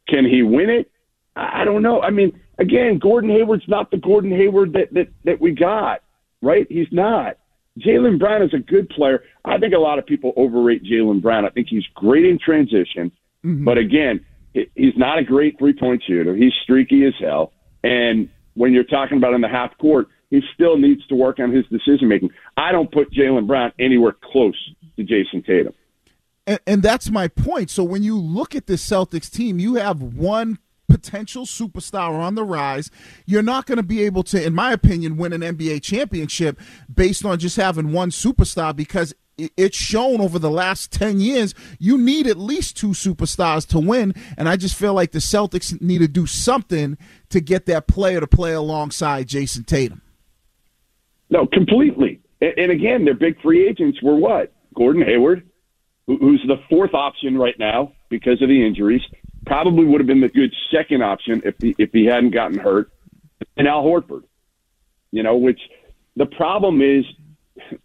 Can 0.09 0.25
he 0.25 0.43
win 0.43 0.71
it? 0.71 0.91
I 1.37 1.65
don't 1.65 1.83
know. 1.83 2.01
I 2.01 2.11
mean, 2.11 2.39
again, 2.59 2.99
Gordon 2.99 3.31
Hayward's 3.31 3.69
not 3.69 3.91
the 3.91 3.97
Gordon 3.97 4.31
Hayward 4.31 4.73
that 4.75 4.93
that 4.93 5.09
that 5.25 5.41
we 5.41 5.53
got, 5.53 6.03
right? 6.43 6.67
He's 6.69 6.89
not. 6.93 7.39
Jaylen 7.81 8.21
Brown 8.21 8.43
is 8.43 8.55
a 8.55 8.59
good 8.59 8.89
player. 8.91 9.25
I 9.45 9.59
think 9.59 9.75
a 9.75 9.79
lot 9.79 9.99
of 9.99 10.07
people 10.07 10.33
overrate 10.37 10.85
Jaylen 10.85 11.21
Brown. 11.21 11.45
I 11.45 11.51
think 11.51 11.67
he's 11.69 11.85
great 11.95 12.25
in 12.25 12.39
transition, 12.39 13.11
mm-hmm. 13.45 13.65
but 13.65 13.79
again, 13.79 14.25
he's 14.53 14.97
not 14.97 15.19
a 15.19 15.25
great 15.25 15.59
three 15.59 15.73
point 15.73 16.03
shooter. 16.07 16.37
He's 16.37 16.53
streaky 16.63 17.05
as 17.05 17.15
hell, 17.19 17.53
and 17.83 18.29
when 18.55 18.73
you're 18.73 18.85
talking 18.85 19.19
about 19.19 19.35
in 19.35 19.41
the 19.41 19.49
half 19.49 19.77
court, 19.79 20.07
he 20.31 20.41
still 20.55 20.79
needs 20.79 21.05
to 21.09 21.15
work 21.15 21.39
on 21.41 21.53
his 21.53 21.65
decision 21.67 22.09
making. 22.09 22.31
I 22.57 22.71
don't 22.71 22.91
put 22.91 23.13
Jaylen 23.13 23.47
Brown 23.47 23.73
anywhere 23.79 24.15
close 24.33 24.57
to 24.97 25.03
Jayson 25.03 25.45
Tatum. 25.45 25.73
And, 26.47 26.61
and, 26.67 26.83
that's 26.83 27.11
my 27.11 27.29
point. 27.29 27.71
So 27.71 27.83
when 27.83 28.03
you 28.03 28.19
look 28.19 28.55
at 28.55 28.67
this 28.67 28.87
Celtics 28.87 29.31
team, 29.31 29.59
you 29.59 29.77
have 29.77 30.03
one 30.03 30.59
potential 30.89 31.45
superstar 31.45 32.11
on 32.11 32.35
the 32.35 32.45
rise. 32.45 32.91
You're 33.27 33.43
not 33.43 33.67
going 33.67 33.77
to 33.77 33.83
be 33.83 34.03
able 34.03 34.23
to, 34.25 34.45
in 34.45 34.55
my 34.55 34.73
opinion, 34.73 35.17
win 35.17 35.33
an 35.33 35.41
NBA 35.41 35.83
championship 35.83 36.59
based 36.93 37.25
on 37.25 37.39
just 37.39 37.57
having 37.57 37.93
one 37.93 38.11
superstar 38.11 38.77
because 38.77 39.15
it's 39.37 39.77
shown 39.77 40.21
over 40.21 40.39
the 40.39 40.51
last 40.51 40.93
10 40.93 41.19
years 41.19 41.55
you 41.81 41.99
need 41.99 42.27
at 42.27 42.37
least 42.37 42.77
two 42.77 42.91
superstars 42.91 43.67
to 43.67 43.81
win 43.81 44.15
and 44.39 44.49
i 44.49 44.57
just 44.57 44.77
feel 44.77 44.95
like 44.95 45.11
the 45.11 45.19
celtics 45.19 45.81
need 45.83 45.99
to 45.99 46.07
do 46.07 46.25
something 46.25 46.97
to 47.31 47.41
get 47.41 47.67
that 47.67 47.89
player 47.89 48.21
to 48.21 48.29
play 48.29 48.53
alongside 48.53 49.27
jayson 49.27 49.65
tatum 49.65 50.01
no 51.31 51.49
completely 51.49 52.21
and 52.41 52.71
again 52.71 53.05
their 53.05 53.15
big 53.15 53.41
free 53.43 53.67
agents 53.67 54.01
were 54.03 54.15
what 54.15 54.53
gordon 54.73 55.03
hayward 55.03 55.43
who's 56.07 56.43
the 56.47 56.61
fourth 56.69 56.95
option 56.95 57.39
right 57.39 57.59
now 57.59 57.93
because 58.09 58.41
of 58.43 58.49
the 58.49 58.67
injuries 58.67 59.03
probably 59.47 59.85
would 59.85 60.01
have 60.01 60.07
been 60.07 60.21
the 60.21 60.29
good 60.29 60.53
second 60.71 61.03
option 61.03 61.43
if 61.45 61.55
he, 61.61 61.75
if 61.79 61.91
he 61.93 62.05
hadn't 62.05 62.31
gotten 62.31 62.59
hurt 62.59 62.91
and 63.57 63.69
al 63.69 63.85
horford 63.85 64.25
you 65.11 65.23
know 65.23 65.37
which 65.37 65.61
the 66.17 66.27
problem 66.27 66.81
is 66.81 67.05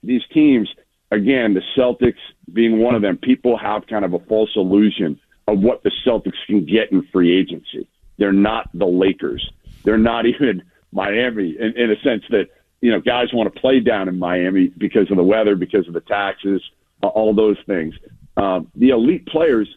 these 0.04 0.22
teams 0.34 0.70
again, 1.12 1.54
the 1.54 1.64
Celtics 1.76 2.20
being 2.52 2.80
one 2.80 2.96
of 2.96 3.02
them, 3.02 3.18
people 3.18 3.58
have 3.58 3.88
kind 3.88 4.06
of 4.06 4.14
a 4.14 4.20
false 4.20 4.52
illusion 4.56 5.20
of 5.48 5.60
what 5.60 5.84
the 5.84 5.92
Celtics 6.06 6.38
can 6.48 6.66
get 6.66 6.92
in 6.92 7.04
free 7.12 7.38
agency. 7.38 7.88
They're 8.18 8.32
not 8.32 8.70
the 8.74 8.86
Lakers. 8.86 9.50
They're 9.84 9.98
not 9.98 10.26
even 10.26 10.64
Miami 10.92 11.56
in, 11.60 11.78
in 11.78 11.92
a 11.92 12.00
sense 12.02 12.24
that, 12.30 12.48
you 12.82 12.92
know, 12.92 13.00
guys 13.00 13.34
want 13.34 13.54
to 13.54 13.60
play 13.60 13.80
down 13.80 14.08
in 14.08 14.20
Miami 14.20 14.68
because 14.68 15.10
of 15.10 15.18
the 15.18 15.24
weather, 15.24 15.56
because 15.56 15.88
of 15.88 15.94
the 15.94 16.02
taxes, 16.02 16.62
all 17.02 17.34
those 17.34 17.58
things. 17.66 17.96
Um, 18.38 18.72
the 18.76 18.90
elite 18.90 19.26
players 19.28 19.68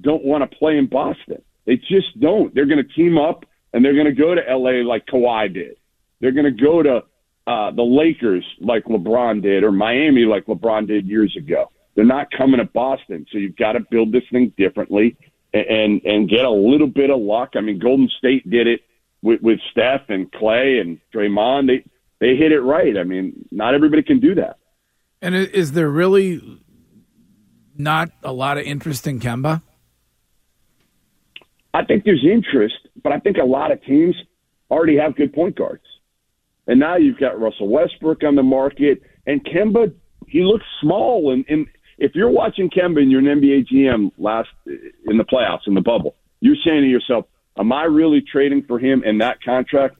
don't 0.00 0.24
want 0.24 0.48
to 0.48 0.56
play 0.58 0.76
in 0.76 0.86
Boston. 0.86 1.42
They 1.66 1.76
just 1.76 2.18
don't. 2.18 2.54
They're 2.54 2.66
going 2.66 2.84
to 2.84 2.94
team 2.94 3.18
up 3.18 3.44
and 3.72 3.84
they're 3.84 3.94
going 3.94 4.06
to 4.06 4.12
go 4.12 4.34
to 4.34 4.40
LA 4.40 4.82
like 4.88 5.06
Kawhi 5.06 5.52
did. 5.52 5.76
They're 6.20 6.32
going 6.32 6.44
to 6.44 6.62
go 6.62 6.82
to 6.82 7.02
uh, 7.46 7.70
the 7.70 7.82
Lakers 7.82 8.44
like 8.60 8.84
LeBron 8.84 9.42
did 9.42 9.64
or 9.64 9.72
Miami 9.72 10.24
like 10.24 10.46
LeBron 10.46 10.86
did 10.86 11.06
years 11.06 11.36
ago. 11.36 11.70
They're 11.94 12.04
not 12.04 12.30
coming 12.30 12.58
to 12.58 12.64
Boston, 12.64 13.26
so 13.30 13.38
you've 13.38 13.56
got 13.56 13.72
to 13.72 13.80
build 13.80 14.12
this 14.12 14.22
thing 14.30 14.52
differently 14.56 15.16
and 15.52 16.00
and 16.04 16.28
get 16.28 16.44
a 16.44 16.50
little 16.50 16.86
bit 16.86 17.10
of 17.10 17.20
luck. 17.20 17.50
I 17.56 17.60
mean, 17.60 17.78
Golden 17.78 18.08
State 18.18 18.48
did 18.48 18.66
it 18.66 18.82
with, 19.22 19.40
with 19.42 19.58
Steph 19.70 20.08
and 20.08 20.30
Klay 20.30 20.80
and 20.80 21.00
Draymond. 21.12 21.66
They 21.66 21.84
they 22.20 22.36
hit 22.36 22.52
it 22.52 22.60
right. 22.60 22.96
I 22.96 23.04
mean, 23.04 23.48
not 23.50 23.74
everybody 23.74 24.02
can 24.02 24.20
do 24.20 24.34
that. 24.36 24.58
And 25.20 25.34
is 25.34 25.72
there 25.72 25.88
really 25.88 26.60
not 27.76 28.10
a 28.22 28.32
lot 28.32 28.58
of 28.58 28.64
interest 28.64 29.06
in 29.06 29.20
Kemba? 29.20 29.62
I 31.74 31.84
think 31.84 32.04
there's 32.04 32.24
interest, 32.24 32.74
but 33.02 33.12
I 33.12 33.18
think 33.18 33.36
a 33.36 33.44
lot 33.44 33.72
of 33.72 33.82
teams 33.84 34.16
already 34.70 34.96
have 34.96 35.16
good 35.16 35.32
point 35.32 35.56
guards. 35.56 35.84
And 36.66 36.80
now 36.80 36.96
you've 36.96 37.18
got 37.18 37.40
Russell 37.40 37.68
Westbrook 37.68 38.22
on 38.24 38.34
the 38.34 38.42
market, 38.42 39.02
and 39.26 39.44
Kemba, 39.44 39.92
he 40.26 40.42
looks 40.42 40.64
small. 40.80 41.32
And, 41.32 41.44
and 41.48 41.66
if 41.98 42.14
you're 42.14 42.30
watching 42.30 42.70
Kemba 42.70 43.00
and 43.00 43.10
you're 43.10 43.20
an 43.20 43.40
NBA 43.40 43.68
GM 43.68 44.12
last 44.18 44.48
in 44.66 45.16
the 45.16 45.24
playoffs 45.24 45.66
in 45.66 45.74
the 45.74 45.80
bubble, 45.80 46.14
you're 46.40 46.56
saying 46.64 46.82
to 46.82 46.88
yourself, 46.88 47.26
"Am 47.58 47.72
I 47.72 47.84
really 47.84 48.20
trading 48.20 48.62
for 48.64 48.78
him 48.78 49.02
in 49.02 49.18
that 49.18 49.42
contract? 49.42 49.96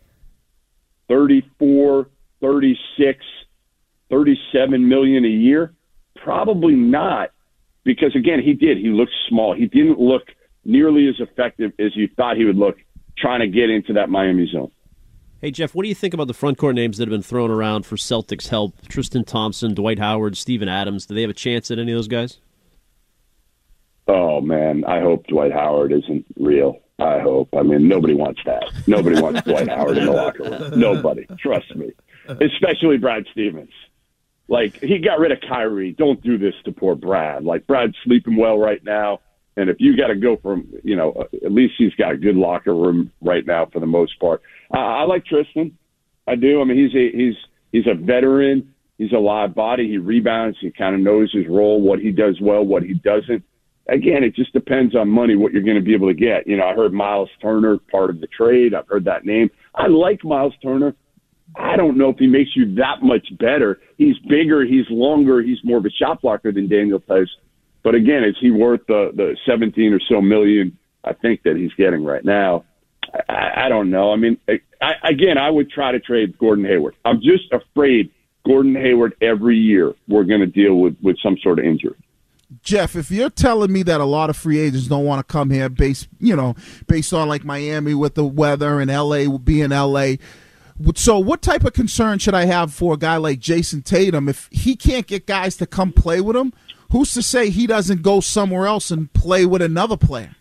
34, 1.08 2.08
36, 2.40 3.25
37 4.10 4.88
million 4.88 5.24
a 5.24 5.28
year? 5.28 5.74
Probably 6.16 6.74
not, 6.74 7.30
because 7.84 8.14
again, 8.16 8.40
he 8.42 8.52
did. 8.52 8.78
He 8.78 8.88
looked 8.88 9.12
small. 9.28 9.54
He 9.54 9.66
didn't 9.66 10.00
look 10.00 10.22
nearly 10.64 11.08
as 11.08 11.20
effective 11.20 11.72
as 11.78 11.96
you 11.96 12.08
thought 12.16 12.36
he 12.36 12.44
would 12.44 12.56
look 12.56 12.76
trying 13.16 13.40
to 13.40 13.48
get 13.48 13.70
into 13.70 13.92
that 13.94 14.08
Miami 14.08 14.46
zone. 14.46 14.70
Hey, 15.40 15.52
Jeff, 15.52 15.74
what 15.74 15.84
do 15.84 15.88
you 15.88 15.94
think 15.94 16.14
about 16.14 16.26
the 16.26 16.34
front 16.34 16.58
court 16.58 16.74
names 16.74 16.98
that 16.98 17.06
have 17.06 17.12
been 17.12 17.22
thrown 17.22 17.50
around 17.50 17.86
for 17.86 17.94
Celtics 17.94 18.48
help? 18.48 18.74
Tristan 18.88 19.24
Thompson, 19.24 19.72
Dwight 19.72 20.00
Howard, 20.00 20.36
Steven 20.36 20.68
Adams. 20.68 21.06
Do 21.06 21.14
they 21.14 21.20
have 21.20 21.30
a 21.30 21.34
chance 21.34 21.70
at 21.70 21.78
any 21.78 21.92
of 21.92 21.96
those 21.96 22.08
guys? 22.08 22.38
Oh, 24.08 24.40
man. 24.40 24.84
I 24.84 25.00
hope 25.00 25.28
Dwight 25.28 25.52
Howard 25.52 25.92
isn't 25.92 26.26
real. 26.38 26.80
I 26.98 27.20
hope. 27.20 27.50
I 27.56 27.62
mean, 27.62 27.86
nobody 27.86 28.14
wants 28.14 28.40
that. 28.46 28.64
Nobody 28.88 29.20
wants 29.20 29.42
Dwight 29.42 29.68
Howard 29.68 29.98
in 29.98 30.06
the 30.06 30.12
locker 30.12 30.42
room. 30.42 30.80
Nobody. 30.80 31.24
Trust 31.38 31.76
me. 31.76 31.92
Especially 32.26 32.98
Brad 32.98 33.24
Stevens. 33.30 33.70
Like, 34.49 34.81
he 34.81 34.99
got 34.99 35.19
rid 35.19 35.31
of 35.31 35.38
Kyrie. 35.47 35.93
Don't 35.93 36.23
do 36.23 36.38
this 36.38 36.55
to 36.64 36.73
poor 36.73 36.95
Brad. 36.95 37.45
Like, 37.45 37.67
Brad's 37.67 37.97
sleeping 38.05 38.37
well 38.37 38.59
right 38.59 38.83
now. 38.83 39.21
And 39.57 39.69
if 39.69 39.76
you 39.81 39.97
got 39.97 40.07
to 40.07 40.14
go 40.14 40.37
from, 40.37 40.69
you 40.85 40.97
know, 40.97 41.26
at 41.45 41.52
least 41.52 41.75
he's 41.78 41.95
got 41.95 42.12
a 42.12 42.17
good 42.17 42.37
locker 42.37 42.75
room 42.75 43.12
right 43.21 43.45
now 43.45 43.67
for 43.67 43.81
the 43.81 43.87
most 43.87 44.19
part. 44.21 44.40
Uh, 44.73 44.78
I 44.78 45.02
like 45.02 45.26
Tristan. 45.26 45.76
I 46.28 46.37
do. 46.37 46.61
I 46.61 46.64
mean, 46.64 46.78
he's 46.78 46.95
a 46.95 47.11
he's 47.11 47.35
he's 47.73 47.87
a 47.87 47.95
veteran. 47.95 48.73
He's 48.99 49.12
a 49.12 49.19
live 49.19 49.55
body. 49.55 49.88
He 49.88 49.99
rebounds. 49.99 50.59
He 50.61 50.71
kind 50.71 50.95
of 50.95 51.00
knows 51.00 51.33
his 51.33 51.47
role, 51.49 51.81
what 51.81 51.99
he 51.99 52.12
does 52.12 52.40
well, 52.40 52.64
what 52.64 52.83
he 52.83 52.95
doesn't. 52.95 53.43
Again, 53.88 54.23
it 54.23 54.35
just 54.35 54.52
depends 54.52 54.95
on 54.95 55.09
money, 55.09 55.35
what 55.35 55.52
you're 55.52 55.62
going 55.62 55.76
to 55.76 55.83
be 55.83 55.95
able 55.95 56.09
to 56.09 56.14
get. 56.14 56.47
You 56.47 56.57
know, 56.57 56.67
I 56.67 56.75
heard 56.75 56.93
Miles 56.93 57.31
Turner 57.40 57.78
part 57.78 58.11
of 58.11 58.21
the 58.21 58.26
trade. 58.26 58.75
I've 58.75 58.87
heard 58.87 59.07
that 59.07 59.25
name. 59.25 59.50
I 59.75 59.87
like 59.87 60.25
Miles 60.25 60.52
Turner. 60.62 60.95
I 61.57 61.76
don't 61.76 61.97
know 61.97 62.11
if 62.11 62.19
he 62.19 62.26
makes 62.26 62.50
you 62.55 62.75
that 62.76 63.02
much 63.02 63.26
better. 63.38 63.81
He's 63.97 64.19
bigger. 64.28 64.64
He's 64.64 64.87
longer. 64.90 65.43
He's 65.43 65.59
more 65.64 65.78
of 65.78 65.87
a 65.87 65.90
shot 65.90 66.23
blocker 66.23 66.52
than 66.52 66.69
Daniel 66.69 67.00
Theis. 67.00 67.28
But 67.83 67.95
again, 67.95 68.25
is 68.25 68.37
he 68.40 68.50
worth 68.50 68.87
the 68.87 69.11
the 69.14 69.37
17 69.47 69.93
or 69.93 70.00
so 70.09 70.21
million 70.21 70.76
I 71.05 71.12
think 71.14 71.43
that 71.45 71.57
he's 71.57 71.73
getting 71.75 72.05
right 72.05 72.25
now? 72.25 72.64
I, 73.28 73.64
I 73.64 73.69
don't 73.69 73.90
know. 73.90 74.12
I 74.12 74.17
mean, 74.17 74.38
I, 74.49 74.93
again, 75.05 75.38
I 75.38 75.50
would 75.50 75.71
try 75.71 75.93
to 75.93 76.00
trade 76.00 76.37
Gordon 76.38 76.64
Hayward. 76.64 76.95
I'm 77.05 77.21
just 77.23 77.52
afraid 77.52 78.11
Gordon 78.47 78.75
Hayward 78.75 79.14
every 79.21 79.57
year 79.57 79.95
we're 80.07 80.25
going 80.25 80.40
to 80.40 80.47
deal 80.47 80.76
with 80.76 80.97
with 81.02 81.17
some 81.23 81.37
sort 81.43 81.59
of 81.59 81.64
injury. 81.64 81.97
Jeff, 82.62 82.97
if 82.97 83.11
you're 83.11 83.28
telling 83.28 83.71
me 83.71 83.83
that 83.83 84.00
a 84.00 84.07
lot 84.07 84.31
of 84.31 84.37
free 84.37 84.59
agents 84.59 84.87
don't 84.87 85.05
want 85.05 85.26
to 85.26 85.33
come 85.33 85.50
here 85.50 85.69
based, 85.69 86.09
you 86.19 86.35
know, 86.35 86.55
based 86.87 87.12
on 87.12 87.28
like 87.28 87.45
Miami 87.45 87.95
with 87.95 88.14
the 88.14 88.25
weather 88.25 88.81
and 88.81 88.90
LA 88.90 89.28
being 89.37 89.69
LA, 89.69 90.14
so 90.94 91.18
what 91.18 91.42
type 91.42 91.64
of 91.64 91.73
concern 91.73 92.18
should 92.18 92.35
I 92.35 92.44
have 92.44 92.73
for 92.73 92.94
a 92.94 92.97
guy 92.97 93.16
like 93.16 93.40
Jayson 93.40 93.82
Tatum 93.82 94.28
if 94.28 94.49
he 94.52 94.76
can't 94.76 95.06
get 95.06 95.26
guys 95.26 95.56
to 95.56 95.66
come 95.66 95.92
play 95.92 96.20
with 96.20 96.37
him? 96.37 96.52
Who's 96.92 97.12
to 97.14 97.23
say 97.23 97.50
he 97.50 97.66
doesn't 97.66 98.02
go 98.02 98.20
somewhere 98.20 98.66
else 98.66 98.90
and 98.90 99.12
play 99.12 99.44
with 99.44 99.61
another 99.61 99.97
player? 99.97 100.37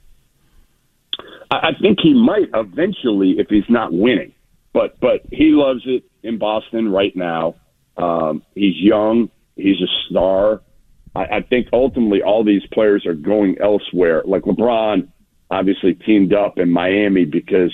I 1.49 1.71
think 1.81 1.99
he 2.01 2.13
might 2.13 2.49
eventually 2.53 3.39
if 3.39 3.47
he's 3.49 3.69
not 3.69 3.93
winning. 3.93 4.33
But 4.73 4.99
but 4.99 5.21
he 5.31 5.51
loves 5.51 5.81
it 5.85 6.03
in 6.23 6.37
Boston 6.37 6.91
right 6.91 7.15
now. 7.15 7.55
Um, 7.97 8.43
he's 8.53 8.75
young. 8.77 9.29
He's 9.55 9.81
a 9.81 9.87
star. 10.07 10.61
I, 11.15 11.37
I 11.37 11.41
think 11.41 11.67
ultimately 11.73 12.21
all 12.21 12.43
these 12.43 12.65
players 12.71 13.05
are 13.05 13.15
going 13.15 13.57
elsewhere. 13.59 14.21
Like 14.25 14.43
LeBron, 14.43 15.07
obviously 15.49 15.95
teamed 15.95 16.33
up 16.33 16.59
in 16.59 16.69
Miami 16.69 17.25
because 17.25 17.71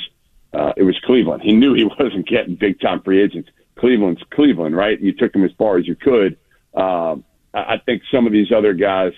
uh, 0.53 0.73
it 0.77 0.83
was 0.83 0.97
Cleveland. 1.05 1.43
He 1.43 1.53
knew 1.53 1.73
he 1.73 1.85
wasn't 1.99 2.27
getting 2.27 2.55
big 2.55 2.79
time 2.79 3.01
free 3.01 3.21
agents. 3.21 3.49
Cleveland's 3.77 4.21
Cleveland, 4.31 4.75
right? 4.75 4.99
You 4.99 5.13
took 5.13 5.35
him 5.35 5.43
as 5.43 5.51
far 5.57 5.77
as 5.77 5.87
you 5.87 5.95
could. 5.95 6.37
Um, 6.75 7.23
I, 7.53 7.75
I 7.75 7.81
think 7.85 8.03
some 8.11 8.25
of 8.25 8.31
these 8.31 8.51
other 8.51 8.73
guys, 8.73 9.13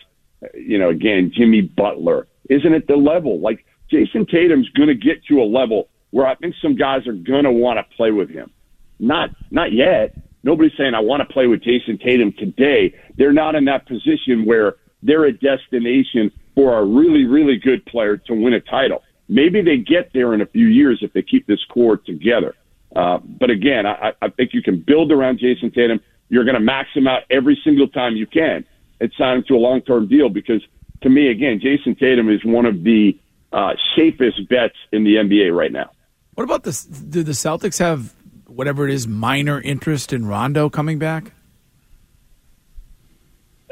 you 0.54 0.78
know, 0.78 0.90
again, 0.90 1.32
Jimmy 1.34 1.62
Butler, 1.62 2.28
isn't 2.50 2.74
at 2.74 2.88
the 2.88 2.96
level. 2.96 3.40
Like 3.40 3.66
Jayson 3.92 4.26
Tatum's 4.26 4.70
going 4.70 4.90
to 4.90 4.96
get 4.96 5.24
to 5.26 5.42
a 5.42 5.46
level 5.46 5.90
where 6.12 6.26
I 6.26 6.36
think 6.36 6.56
some 6.62 6.76
guys 6.76 7.08
are 7.08 7.14
going 7.14 7.44
to 7.44 7.52
want 7.52 7.78
to 7.78 7.96
play 7.96 8.12
with 8.12 8.30
him. 8.30 8.52
Not 9.00 9.32
not 9.52 9.74
yet. 9.74 10.16
Nobody's 10.44 10.78
saying 10.78 10.94
I 10.94 11.00
want 11.00 11.28
to 11.28 11.34
play 11.34 11.48
with 11.48 11.62
Jayson 11.64 11.98
Tatum 11.98 12.32
today. 12.32 12.94
They're 13.18 13.34
not 13.34 13.56
in 13.56 13.66
that 13.66 13.88
position 13.88 14.46
where 14.46 14.76
they're 15.02 15.26
a 15.26 15.34
destination 15.34 16.32
for 16.54 16.78
a 16.78 16.86
really, 16.86 17.26
really 17.26 17.58
good 17.58 17.86
player 17.86 18.16
to 18.16 18.34
win 18.34 18.54
a 18.54 18.62
title. 18.62 19.04
Maybe 19.28 19.62
they 19.62 19.78
get 19.78 20.12
there 20.14 20.34
in 20.34 20.42
a 20.42 20.46
few 20.46 20.68
years 20.68 21.00
if 21.02 21.14
they 21.14 21.22
keep 21.22 21.48
this 21.48 21.64
core 21.66 21.98
together. 21.98 22.56
Uh, 22.96 23.18
but 23.18 23.50
again, 23.50 23.86
I, 23.86 24.14
I 24.22 24.30
think 24.30 24.54
you 24.54 24.62
can 24.62 24.80
build 24.80 25.12
around 25.12 25.40
Jayson 25.40 25.72
Tatum. 25.74 26.00
You're 26.30 26.46
going 26.46 26.56
to 26.56 26.62
max 26.62 26.90
him 26.94 27.08
out 27.08 27.24
every 27.30 27.60
single 27.64 27.88
time 27.88 28.16
you 28.16 28.28
can 28.28 28.66
and 29.02 29.12
sign 29.18 29.38
him 29.38 29.44
to 29.48 29.56
a 29.56 29.58
long 29.58 29.82
term 29.82 30.08
deal 30.08 30.30
because 30.30 30.62
to 31.02 31.10
me, 31.10 31.30
again, 31.30 31.60
Jayson 31.60 31.96
Tatum 32.00 32.30
is 32.30 32.44
one 32.46 32.66
of 32.66 32.84
the 32.84 33.20
uh, 33.52 33.74
safest 33.96 34.48
bets 34.50 34.76
in 34.92 35.04
the 35.04 35.16
NBA 35.16 35.56
right 35.56 35.72
now. 35.72 35.92
What 36.36 36.44
about 36.44 36.64
this? 36.64 36.84
Do 36.84 37.24
the 37.24 37.32
Celtics 37.32 37.80
have 37.80 38.14
whatever 38.48 38.88
it 38.88 38.94
is 38.94 39.08
minor 39.08 39.60
interest 39.62 40.14
in 40.14 40.26
Rondo 40.26 40.70
coming 40.70 41.00
back? 41.00 41.32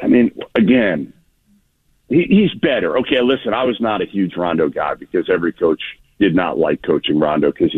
I 0.02 0.08
mean, 0.08 0.38
again, 0.56 1.14
he, 2.14 2.26
he's 2.30 2.54
better. 2.62 2.98
Okay, 3.00 3.22
listen, 3.22 3.54
I 3.54 3.64
was 3.64 3.80
not 3.80 4.02
a 4.02 4.06
huge 4.06 4.36
Rondo 4.36 4.70
guy 4.70 4.94
because 4.94 5.30
every 5.30 5.52
coach 5.52 5.82
did 6.20 6.36
not 6.36 6.58
like 6.58 6.82
coaching 6.84 7.20
Rondo 7.20 7.52
because 7.52 7.76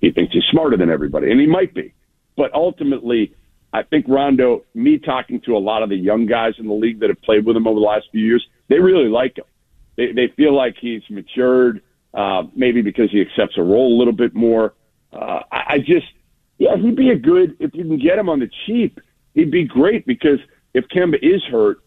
he 0.00 0.10
thinks 0.10 0.32
he's 0.32 0.44
smarter 0.50 0.76
than 0.76 0.90
everybody, 0.90 1.30
and 1.30 1.40
he 1.40 1.46
might 1.46 1.72
be. 1.72 1.94
But 2.36 2.52
ultimately, 2.52 3.34
I 3.72 3.82
think 3.82 4.06
Rondo, 4.08 4.64
me 4.74 4.98
talking 4.98 5.40
to 5.42 5.56
a 5.56 5.58
lot 5.58 5.82
of 5.82 5.88
the 5.88 5.96
young 5.96 6.26
guys 6.26 6.54
in 6.58 6.66
the 6.66 6.74
league 6.74 7.00
that 7.00 7.08
have 7.10 7.22
played 7.22 7.46
with 7.46 7.56
him 7.56 7.66
over 7.66 7.78
the 7.78 7.86
last 7.86 8.06
few 8.10 8.24
years, 8.24 8.46
they 8.68 8.78
really 8.78 9.08
like 9.08 9.38
him. 9.38 9.44
They, 9.96 10.12
they 10.12 10.28
feel 10.36 10.54
like 10.54 10.76
he's 10.80 11.02
matured, 11.08 11.82
uh, 12.12 12.44
maybe 12.54 12.82
because 12.82 13.10
he 13.10 13.20
accepts 13.20 13.56
a 13.56 13.62
role 13.62 13.96
a 13.96 13.98
little 13.98 14.12
bit 14.12 14.34
more. 14.34 14.74
Uh, 15.12 15.40
I, 15.50 15.64
I 15.68 15.78
just, 15.78 16.06
yeah, 16.58 16.76
he'd 16.76 16.96
be 16.96 17.10
a 17.10 17.16
good, 17.16 17.56
if 17.60 17.74
you 17.74 17.84
can 17.84 17.98
get 17.98 18.18
him 18.18 18.28
on 18.28 18.40
the 18.40 18.50
cheap, 18.66 19.00
he'd 19.34 19.50
be 19.50 19.64
great 19.64 20.06
because 20.06 20.38
if 20.74 20.86
Kemba 20.88 21.18
is 21.22 21.42
hurt, 21.44 21.78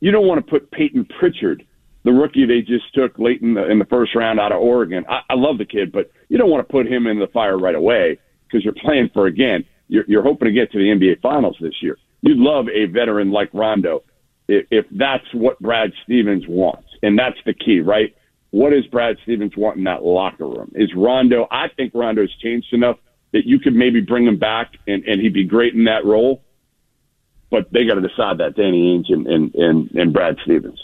you 0.00 0.10
don't 0.10 0.26
want 0.26 0.44
to 0.44 0.50
put 0.50 0.70
Payton 0.70 1.08
Pritchard, 1.18 1.66
the 2.04 2.12
rookie 2.12 2.46
they 2.46 2.62
just 2.62 2.92
took 2.94 3.18
late 3.18 3.42
in 3.42 3.54
the, 3.54 3.68
in 3.68 3.78
the 3.78 3.84
first 3.84 4.14
round 4.14 4.40
out 4.40 4.52
of 4.52 4.60
Oregon. 4.60 5.04
I, 5.08 5.20
I 5.30 5.34
love 5.34 5.58
the 5.58 5.64
kid, 5.64 5.92
but 5.92 6.10
you 6.28 6.38
don't 6.38 6.50
want 6.50 6.66
to 6.66 6.72
put 6.72 6.86
him 6.86 7.06
in 7.06 7.18
the 7.18 7.26
fire 7.28 7.58
right 7.58 7.74
away 7.74 8.18
because 8.46 8.64
you're 8.64 8.74
playing 8.74 9.10
for, 9.12 9.26
again, 9.26 9.64
you're, 9.88 10.04
you're 10.06 10.22
hoping 10.22 10.46
to 10.46 10.52
get 10.52 10.70
to 10.72 10.78
the 10.78 10.84
NBA 10.84 11.20
Finals 11.20 11.56
this 11.60 11.82
year. 11.82 11.98
You'd 12.22 12.38
love 12.38 12.66
a 12.68 12.86
veteran 12.86 13.30
like 13.30 13.50
Rondo 13.52 14.02
if, 14.48 14.66
if 14.70 14.86
that's 14.92 15.26
what 15.32 15.58
Brad 15.60 15.92
Stevens 16.04 16.44
wants. 16.48 16.88
And 17.02 17.18
that's 17.18 17.38
the 17.44 17.54
key, 17.54 17.80
right? 17.80 18.14
What 18.50 18.70
does 18.70 18.86
Brad 18.86 19.16
Stevens 19.22 19.56
want 19.56 19.76
in 19.76 19.84
that 19.84 20.02
locker 20.02 20.46
room? 20.46 20.72
Is 20.74 20.94
Rondo, 20.94 21.46
I 21.50 21.68
think 21.68 21.92
Rondo's 21.94 22.34
changed 22.36 22.72
enough 22.72 22.96
that 23.32 23.44
you 23.44 23.58
could 23.58 23.74
maybe 23.74 24.00
bring 24.00 24.26
him 24.26 24.38
back 24.38 24.72
and, 24.86 25.04
and 25.04 25.20
he'd 25.20 25.34
be 25.34 25.44
great 25.44 25.74
in 25.74 25.84
that 25.84 26.04
role. 26.04 26.42
But 27.50 27.72
they 27.72 27.86
got 27.86 27.94
to 27.94 28.06
decide 28.06 28.38
that, 28.38 28.56
Danny 28.56 28.98
Ainge 28.98 29.12
and, 29.12 29.26
and, 29.26 29.54
and, 29.54 29.90
and 29.92 30.12
Brad 30.12 30.36
Stevens. 30.44 30.78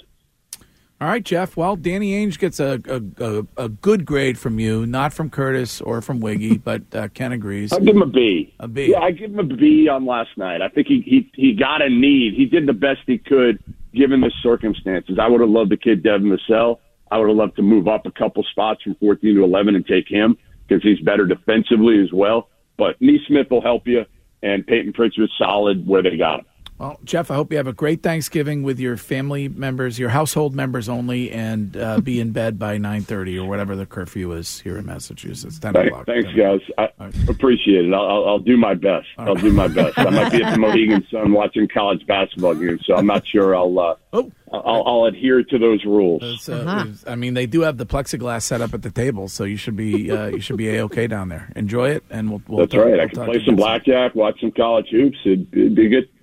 All 1.01 1.09
right, 1.09 1.23
Jeff. 1.23 1.57
Well, 1.57 1.77
Danny 1.77 2.13
Ainge 2.13 2.39
gets 2.39 2.61
a, 2.61 2.81
a, 2.89 3.25
a, 3.25 3.65
a, 3.65 3.69
good 3.69 4.07
grade 4.07 4.39
from 4.39 4.59
you, 4.59 4.87
not 4.87 5.13
from 5.13 5.29
Curtis 5.29 5.83
or 5.83 6.01
from 6.01 6.21
Wiggy, 6.21 6.57
but 6.65 6.83
uh, 6.95 7.09
Ken 7.09 7.33
agrees. 7.33 7.73
I'll 7.73 7.81
give 7.81 7.97
him 7.97 8.03
a 8.03 8.07
B. 8.07 8.55
A 8.61 8.69
B. 8.69 8.93
Yeah, 8.93 9.01
I 9.01 9.11
give 9.11 9.31
him 9.33 9.39
a 9.41 9.43
B 9.43 9.89
on 9.89 10.07
last 10.07 10.31
night. 10.39 10.63
I 10.63 10.69
think 10.69 10.87
he, 10.87 11.03
he, 11.03 11.31
he 11.35 11.53
got 11.53 11.83
a 11.83 11.91
need. 11.91 12.35
He 12.35 12.47
did 12.47 12.67
the 12.67 12.73
best 12.73 13.01
he 13.07 13.19
could 13.19 13.63
given 13.95 14.21
the 14.21 14.33
circumstances. 14.43 15.19
I 15.21 15.29
would 15.29 15.41
have 15.41 15.51
loved 15.51 15.71
the 15.71 15.77
kid 15.77 16.03
Devin 16.03 16.29
Vassell. 16.29 16.79
I 17.11 17.19
would 17.19 17.29
have 17.29 17.37
loved 17.37 17.57
to 17.57 17.63
move 17.63 17.87
up 17.87 18.07
a 18.07 18.11
couple 18.11 18.43
spots 18.45 18.83
from 18.83 18.95
14 18.97 19.35
to 19.37 19.45
11 19.45 19.75
and 19.77 19.87
take 19.87 20.09
him 20.09 20.37
because 20.67 20.83
he's 20.83 21.01
better 21.01 21.27
defensively 21.27 22.03
as 22.03 22.13
well. 22.13 22.49
But 22.77 23.01
Nesmith 23.01 23.51
will 23.51 23.61
help 23.61 23.87
you, 23.87 24.05
and 24.43 24.67
Payton 24.67 24.95
Pritchard's 24.95 25.33
solid 25.39 25.87
where 25.87 26.03
they 26.03 26.17
got 26.17 26.41
him. 26.41 26.47
Well, 26.79 26.99
Jeff, 27.05 27.31
I 27.31 27.37
hope 27.37 27.53
you 27.53 27.57
have 27.59 27.69
a 27.69 27.73
great 27.73 28.03
Thanksgiving 28.03 28.65
with 28.65 28.81
your 28.81 28.97
family 28.97 29.47
members, 29.47 29.97
your 29.97 30.09
household 30.09 30.57
members 30.57 30.89
only, 30.89 31.31
and 31.31 31.77
uh, 31.77 32.01
be 32.01 32.19
in 32.19 32.33
bed 32.33 32.59
by 32.59 32.79
nine 32.79 33.03
thirty 33.03 33.39
or 33.39 33.49
whatever 33.49 33.77
the 33.77 33.87
curfew 33.87 34.33
is 34.33 34.59
here 34.59 34.77
in 34.77 34.85
Massachusetts. 34.85 35.61
Ten 35.61 35.73
Thanks, 35.73 35.89
o'clock. 35.89 36.07
Thanks, 36.07 36.33
guys. 36.33 36.61
I 36.77 36.89
right. 36.99 37.29
appreciate 37.29 37.85
it. 37.85 37.95
I'll, 37.95 38.05
I'll, 38.05 38.29
I'll, 38.29 38.39
do 38.41 38.57
my 38.57 38.75
best. 38.75 39.07
All 39.19 39.29
I'll 39.29 39.35
do 39.37 39.53
my 39.53 39.69
best. 39.69 39.97
I 39.97 40.11
might 40.11 40.33
be 40.33 40.43
at 40.43 40.53
the 40.53 40.59
Mohegan 40.59 41.07
Sun 41.13 41.33
watching 41.33 41.69
college 41.69 42.05
basketball 42.09 42.57
games, 42.57 42.83
so 42.85 42.97
I'm 42.97 43.07
not 43.07 43.25
sure 43.25 43.55
I'll. 43.55 43.79
Uh, 43.79 43.95
oh. 44.13 44.33
I'll, 44.53 44.85
I'll, 44.87 45.05
adhere 45.07 45.43
to 45.43 45.59
those 45.59 45.85
rules. 45.85 46.49
Uh, 46.49 46.53
uh-huh. 46.53 46.87
I 47.09 47.17
mean, 47.17 47.35
they 47.35 47.47
do 47.47 47.63
have 47.63 47.77
the 47.77 47.87
plexiglass 47.87 48.43
set 48.43 48.61
up 48.61 48.73
at 48.73 48.83
the 48.83 48.91
table, 48.91 49.27
so 49.27 49.43
you 49.43 49.57
should 49.57 49.75
be 49.75 50.13
uh, 50.13 50.27
you 50.27 50.41
should 50.41 50.57
be 50.57 50.77
a 50.77 50.85
okay 50.85 51.09
down 51.09 51.29
there. 51.29 51.51
Enjoy 51.57 51.91
it, 51.91 52.05
and 52.11 52.31
we'll. 52.31 52.43
we'll 52.47 52.59
That's 52.59 52.73
talk, 52.73 52.85
right. 52.85 52.93
We'll 52.93 53.01
I 53.01 53.09
can 53.09 53.25
play 53.25 53.45
some 53.45 53.57
blackjack, 53.57 54.15
watch 54.15 54.41
some 54.41 54.53
college 54.53 54.89
hoops. 54.91 55.19
It'd, 55.25 55.53
it'd 55.53 55.75
be 55.75 55.89
good 55.89 56.09